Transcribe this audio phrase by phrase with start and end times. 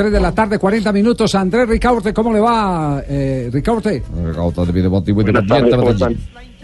[0.00, 1.34] 3 de la tarde, 40 minutos.
[1.34, 4.02] Andrés Ricaurte, ¿cómo le va, eh, Ricaurte?
[4.24, 6.16] Ricaurte de Deportivo Buenas tardes, ¿cómo están?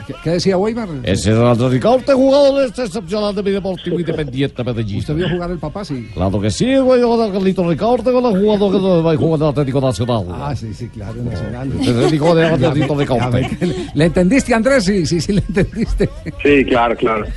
[0.07, 0.89] ¿Qué, qué decía Weimar?
[1.03, 4.99] Ese es Andrés Ricaurte, jugador este excepcional de mi Deportivo Independiente Medellín.
[4.99, 5.85] ¿Usted vio jugar el papá?
[5.85, 6.09] Sí.
[6.15, 9.41] Claro que sí, güey, yo con Carlito Ricaurte, con el jugador que va a jugar
[9.41, 10.27] en Atlético Nacional.
[10.31, 11.73] Ah, sí, sí, claro, Nacional.
[11.81, 13.51] El hijo de Carlito A Ricaurte.
[13.95, 14.85] ¿Le entendiste, Andrés?
[14.85, 16.09] Sí, sí, sí, le entendiste.
[16.43, 17.27] Sí, claro, claro.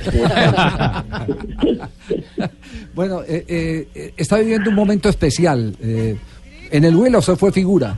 [2.94, 5.74] Bueno, eh, eh, está viviendo un momento especial.
[5.80, 6.16] Eh,
[6.70, 7.96] en el Huila usted fue figura,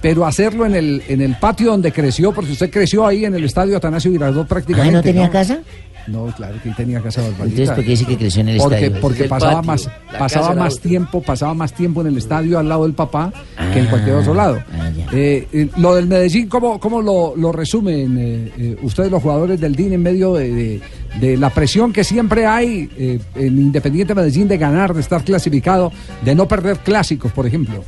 [0.00, 3.44] pero hacerlo en el, en el patio donde creció, porque usted creció ahí en el
[3.44, 4.92] estadio Atanasio Girardot Ah, prácticamente.
[4.92, 5.58] ¿no tenía casa?
[6.06, 8.76] No, claro que tenía casa de Entonces, ¿por qué dice que creció en el porque,
[8.86, 9.00] estadio?
[9.02, 12.66] porque El pasaba patio, más pasaba más tiempo pasaba más tiempo en el estadio al
[12.66, 13.30] lado del papá
[13.74, 14.90] que en Ah, cualquier otro lado ah.
[15.12, 19.60] Eh, eh, lo del Medellín cómo, cómo lo, lo resumen eh, eh, ustedes los jugadores
[19.60, 20.80] del DIN en medio de, de-
[21.20, 25.92] de la presión que siempre hay eh, en Independiente Medellín de ganar de estar clasificado
[26.24, 27.84] de no perder clásicos por ejemplo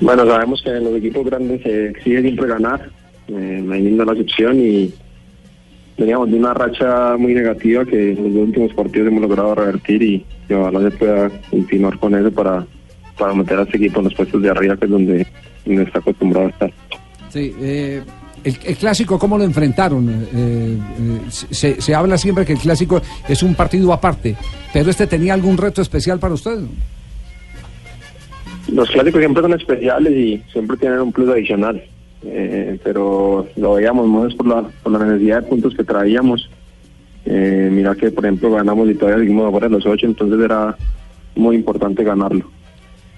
[0.00, 2.90] Bueno, sabemos que en los equipos grandes se exige siempre ganar.
[3.28, 4.92] Eh, no es la excepción y
[5.96, 10.24] veníamos de una racha muy negativa que en los últimos partidos hemos logrado revertir y,
[10.48, 12.66] y ojalá se pueda continuar con eso para,
[13.18, 15.26] para meter a este equipo en los puestos de arriba, que es donde,
[15.64, 16.72] donde está acostumbrado a estar.
[17.30, 18.02] Sí, eh,
[18.44, 20.08] el, clásico, ¿cómo lo enfrentaron?
[20.10, 24.36] Eh, eh, se, se habla siempre que el clásico es un partido aparte,
[24.72, 26.58] pero este tenía algún reto especial para usted.
[28.72, 31.82] Los clásicos siempre son especiales y siempre tienen un plus adicional,
[32.24, 36.48] eh, pero lo veíamos más por la, por la necesidad de puntos que traíamos.
[37.26, 40.76] Eh, mira que, por ejemplo, ganamos y todavía seguimos afuera de los ocho, entonces era
[41.34, 42.50] muy importante ganarlo.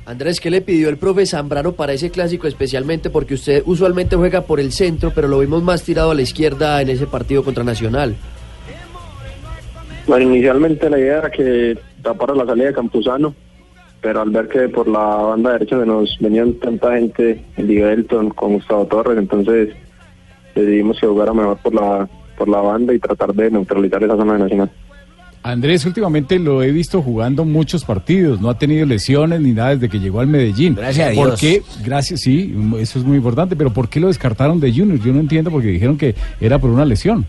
[0.04, 3.10] Andrés, ¿qué le pidió el profe Zambrano para ese clásico especialmente?
[3.10, 6.80] Porque usted usualmente juega por el centro, pero lo vimos más tirado a la izquierda
[6.80, 8.14] en ese partido contra Nacional.
[10.06, 13.34] Bueno, inicialmente la idea era que tapara la salida de Campuzano,
[14.00, 18.30] pero al ver que por la banda derecha se nos venían tanta gente, el Elton
[18.30, 19.70] con Gustavo Torres, entonces
[20.54, 24.34] decidimos que jugara mejor por la, por la banda y tratar de neutralizar esa zona
[24.34, 24.70] de Nacional.
[25.42, 29.88] Andrés, últimamente lo he visto jugando muchos partidos, no ha tenido lesiones ni nada desde
[29.88, 30.74] que llegó al Medellín.
[30.74, 31.40] Gracias a ¿Por Dios.
[31.40, 31.62] qué?
[31.84, 34.98] Gracias, sí, eso es muy importante, pero ¿por qué lo descartaron de Junior?
[34.98, 37.24] Yo no entiendo porque dijeron que era por una lesión.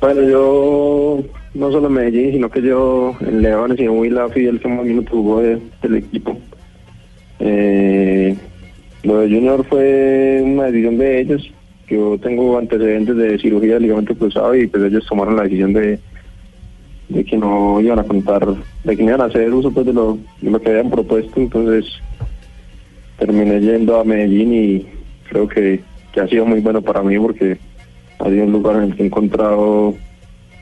[0.00, 1.24] Bueno, yo
[1.54, 4.84] no solo Medellín, sino que yo en Leones y en Huila fui el que más
[4.84, 6.36] minutos jugó de- del equipo.
[7.40, 8.36] Eh,
[9.02, 11.50] lo de Junior fue una decisión de ellos.
[11.88, 15.98] Yo tengo antecedentes de cirugía de ligamento cruzado y pues ellos tomaron la decisión de,
[17.08, 18.46] de que no iban a contar,
[18.84, 21.40] de que no iban a hacer uso pues, de, lo, lo que habían propuesto.
[21.40, 21.86] Entonces
[23.18, 24.86] terminé yendo a Medellín y
[25.28, 25.80] creo que,
[26.12, 27.58] que ha sido muy bueno para mí porque
[28.18, 29.94] ha sido un lugar en el que he encontrado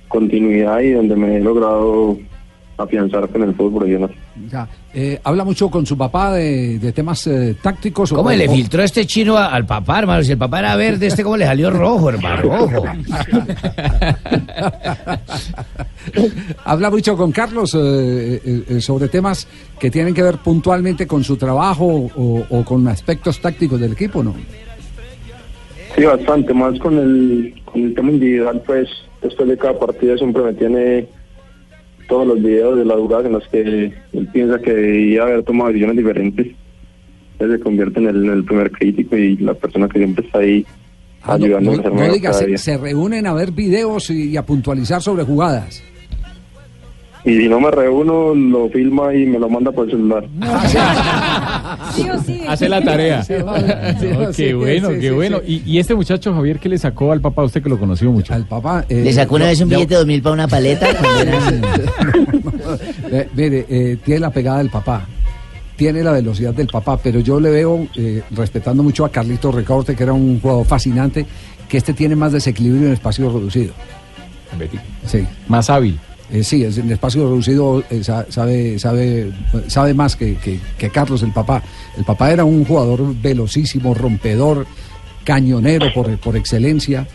[0.09, 2.17] continuidad y donde me he logrado
[2.77, 4.09] afianzar con el fútbol.
[4.51, 8.13] Ya, eh, habla mucho con su papá de, de temas eh, tácticos.
[8.13, 10.23] o- ¿Cómo le o- filtró este chino a- al papá, hermano?
[10.23, 12.85] Si el papá era verde, este cómo le salió rojo, hermano, rojo.
[16.65, 17.79] Habla mucho con Carlos eh,
[18.45, 19.47] eh, eh, sobre temas
[19.79, 21.85] que tienen que ver puntualmente con su trabajo
[22.17, 24.35] o, o con aspectos tácticos del equipo, ¿no?
[25.97, 28.89] Sí, bastante, más con el, con el individual, pues
[29.23, 31.07] después de cada partido siempre me tiene
[32.09, 33.61] todos los videos de las jugadas en las que
[34.13, 36.47] él piensa que debía haber tomado decisiones diferentes.
[37.39, 40.39] Él se convierte en el, en el primer crítico y la persona que siempre está
[40.41, 40.65] ahí
[41.23, 45.03] Ah, no, ayudándome no- no diga, se, reúnen a ver videos y, y a puntualizar
[45.03, 45.83] sobre jugadas.
[47.29, 50.25] Y si no me reúno, lo filma y me lo manda por el celular.
[51.95, 52.43] Sí o sí.
[52.47, 53.23] Hace la tarea.
[53.23, 53.95] Sí, vale.
[53.99, 55.39] Sí, No, qué bueno, sí, qué sí, bueno.
[55.45, 55.63] sí.
[55.67, 57.43] Y, y este muchacho Javier, ¿qué le sacó al papá?
[57.45, 58.33] Usted que lo conoció mucho.
[58.35, 58.85] Al papá.
[58.89, 60.87] eh, Le sacó una no, vez un billete de dos mil para una paleta.
[63.11, 65.07] Eh, mire, eh, tiene la pegada del papá,
[65.77, 69.95] tiene la velocidad del papá, pero yo le veo, eh, respetando mucho a Carlito Recorte,
[69.97, 71.25] que era un jugador fascinante,
[71.69, 73.73] que este tiene más desequilibrio en espacio reducido.
[75.07, 75.27] Sí.
[75.49, 75.99] Más hábil.
[76.31, 79.33] Eh, sí, es- en espacio reducido eh, sa- sabe, sabe,
[79.67, 81.63] sabe más que, que- Carlos, el papá.
[81.97, 84.67] El papá era un jugador velocísimo, rompedor,
[85.25, 87.07] cañonero por, por excelencia,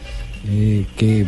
[0.50, 1.26] eh, que,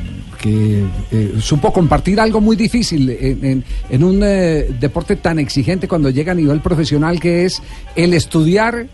[1.40, 6.62] supo compartir algo muy difícil en, en- un deporte tan exigente cuando llega a nivel
[6.62, 7.62] profesional que es
[7.96, 8.88] el estudiar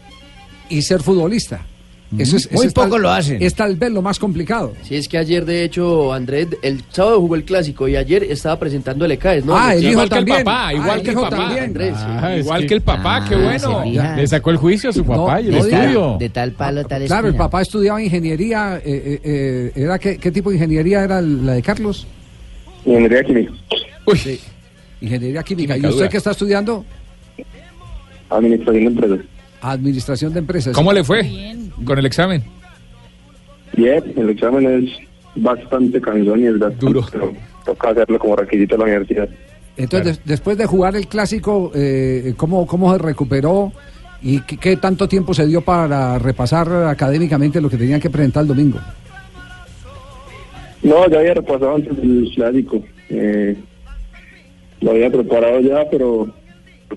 [0.69, 1.65] y ser futbolista.
[2.17, 3.41] Eso es, Muy eso es tal- poco lo hacen.
[3.41, 4.73] Es tal vez lo más complicado.
[4.83, 8.59] Sí, es que ayer, de hecho, Andrés, el sábado jugó el clásico y ayer estaba
[8.59, 9.55] presentando el ECAES, ¿no?
[9.57, 11.55] Ah, el hijo Igual que el papá, Ah, igual que el papá.
[11.63, 12.03] Andrés, sí.
[12.05, 14.15] Ah, Igual que- que el papá, qué Ah, bueno.
[14.17, 16.17] Le sacó el juicio a su papá y el no estudio.
[16.19, 18.77] De tal palo, tal Claro, el papá estudiaba ingeniería.
[18.77, 22.05] eh, eh, eh, ¿era qué, qué tipo de ingeniería era la de Carlos?
[22.85, 23.53] Ingeniería química.
[24.05, 24.39] Uy,
[24.99, 25.73] Ingeniería química.
[25.77, 26.09] ¿Y Química usted dura.
[26.09, 26.83] qué está estudiando?
[28.29, 29.19] Administración de empresas.
[29.61, 30.73] Administración de empresas.
[30.73, 31.70] ¿Cómo le fue Bien.
[31.85, 32.43] Con el examen?
[33.75, 34.91] Bien, el examen es
[35.35, 37.05] bastante cansón y es bastante, Duro.
[37.11, 37.33] pero
[37.65, 39.29] toca hacerlo como requisito de la universidad.
[39.77, 43.71] Entonces, des- después de jugar el clásico, eh, ¿cómo, ¿cómo se recuperó
[44.21, 48.41] y qué, qué tanto tiempo se dio para repasar académicamente lo que tenían que presentar
[48.43, 48.79] el domingo?
[50.83, 52.83] No, ya había repasado antes el clásico.
[53.09, 53.55] Eh,
[54.81, 56.27] lo había preparado ya, pero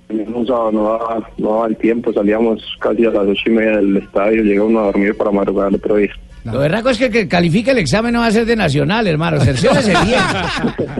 [0.09, 2.13] no, daba- no, daba, no daba el tiempo.
[2.13, 4.43] Salíamos casi a las ocho y media del estadio.
[4.43, 6.11] Llega uno a dormir para madrugar el otro día.
[6.45, 9.07] Lo berraco es que el que califique el examen no va a ser de nacional,
[9.07, 9.41] hermano.
[9.41, 10.21] Cerciórese bien.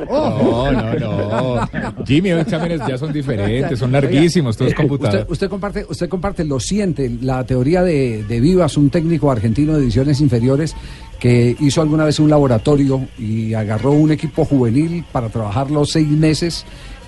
[0.09, 1.69] No, no, no.
[2.07, 5.27] Jimmy, los exámenes ya son diferentes, son larguísimos, todos Eh, Usted, computados.
[5.29, 9.81] usted comparte, usted comparte, lo siente, la teoría de, de Vivas, un técnico argentino de
[9.81, 10.75] divisiones inferiores
[11.21, 16.09] que hizo alguna vez un laboratorio y agarró un equipo juvenil para trabajar los seis
[16.09, 16.65] meses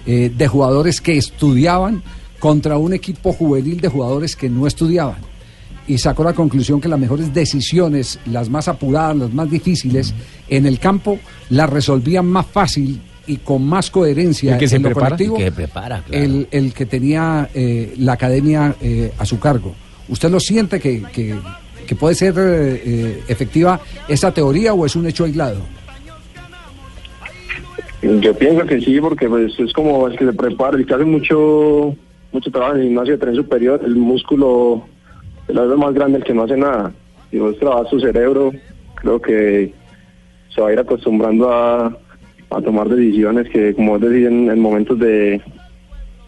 [0.06, 2.02] eh, de jugadores que estudiaban
[2.38, 5.16] contra un equipo juvenil de jugadores que no estudiaban.
[5.88, 10.12] Y sacó la conclusión que las mejores decisiones, las más apuradas, las más difíciles,
[10.48, 11.18] en el campo
[11.50, 15.36] las resolvían más fácil y con más coherencia El que se en lo prepara, colectivo,
[15.36, 16.24] el que prepara, claro.
[16.24, 19.74] el, el que tenía eh, la academia eh, a su cargo.
[20.08, 21.38] ¿Usted lo siente que, que-
[21.86, 25.60] que puede ser eh, efectiva esa teoría o es un hecho aislado?
[28.02, 31.04] Yo pienso que sí, porque pues es como el que se prepara, el que hace
[31.04, 31.94] mucho
[32.32, 34.84] mucho trabajo en el gimnasio de tren superior, el músculo
[35.48, 36.93] el es más grande el que no hace nada.
[37.31, 38.52] Si vos trabajas tu cerebro,
[38.96, 39.72] creo que
[40.54, 41.87] se va a ir acostumbrando a,
[42.50, 45.40] a tomar decisiones que, como decís, en, en momentos de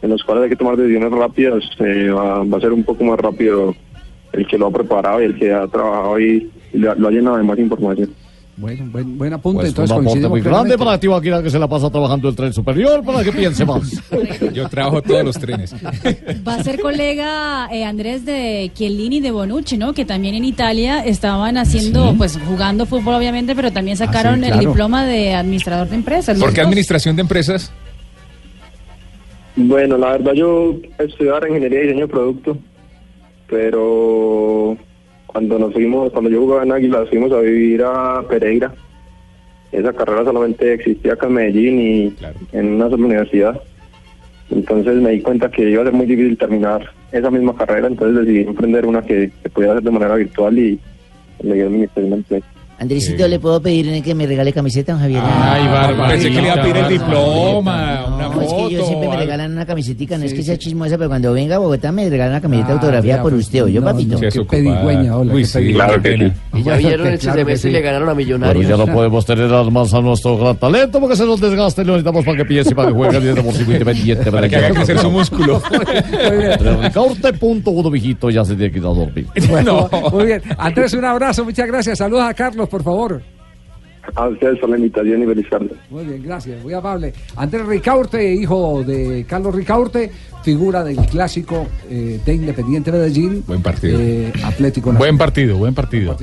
[0.00, 3.02] en los cuales hay que tomar decisiones rápidas, eh, va, va a ser un poco
[3.04, 3.74] más rápido
[4.32, 7.42] el que lo ha preparado y el que ha trabajado y, lo ha llenado de
[7.42, 8.10] más información.
[8.58, 9.58] Bueno, buen, buen apunte.
[9.58, 10.84] Pues entonces un aporte muy grande plenamente.
[10.84, 14.02] para Tibaquira que se la pasa trabajando el tren superior para que piense más.
[14.52, 15.74] Yo trabajo todos los trenes.
[16.46, 19.92] Va a ser colega eh, Andrés de Chiellini de Bonucci, ¿no?
[19.92, 24.54] Que también en Italia estaban haciendo, pues jugando fútbol obviamente, pero también sacaron claro.
[24.54, 26.38] el diploma de administrador de empresas.
[26.38, 27.72] ¿Por qué administración de empresas?
[29.54, 32.58] Bueno, la verdad yo estudiaba ingeniería y diseño de producto,
[33.48, 34.47] pero
[35.38, 38.74] cuando nos fuimos, cuando yo jugaba en Águilas, fuimos a vivir a Pereira.
[39.70, 42.34] Esa carrera solamente existía acá en Medellín y Claro.
[42.50, 43.62] en una sola universidad.
[44.50, 48.26] Entonces me di cuenta que iba a ser muy difícil terminar esa misma carrera, entonces
[48.26, 50.80] decidí emprender una que se podía hacer de manera virtual y
[51.44, 52.50] le di administración de empresas.
[52.80, 55.20] Andresito, ¿le puedo pedir que me regale camiseta, don Javier?
[55.24, 56.12] Ay, Bárbara.
[56.12, 59.08] Pensé que le iba a pedir el diploma, una No, es que yo foto, siempre
[59.08, 62.08] me regalan una camisetica, no es que sea chismosa, pero cuando venga a Bogotá me
[62.08, 64.20] regalan una camiseta Ah, autografiada por pues, usted, o yo, no, papito.
[64.20, 65.86] qué pedigüeña, hola, Uy, sí, pedigüeña.
[65.86, 66.32] Claro que sí.
[66.58, 68.68] Y ya vieron este Claro que semestre y le ganaron a Pero Millonarios.
[68.68, 71.92] ya no podemos tener más a nuestro gran talento porque se nos desgasta y lo
[71.94, 74.30] necesitamos para que piense y para que juegue el Deportivo Independiente.
[74.30, 75.60] Para que haga crecer su músculo.
[76.82, 79.26] Ricaurte punto uno, mijito, ya se tiene que ir a dormir.
[79.48, 80.42] Bueno, muy bien.
[80.58, 81.98] Andrés, un abrazo, muchas gracias.
[81.98, 82.34] Saludos a
[82.68, 83.22] Carlos, por favor.
[84.14, 85.70] A ustedes por la invitación y feliz tarde.
[85.90, 87.12] Muy bien, gracias, muy amable.
[87.36, 90.10] Andrés Ricaurte, hijo de Carlos Ricaurte,
[90.42, 93.44] figura del clásico eh, de Independiente Medellín.
[93.46, 93.98] Buen partido.
[94.00, 94.98] eh, Atlético Nacional.
[94.98, 96.16] Buen partido, buen partido.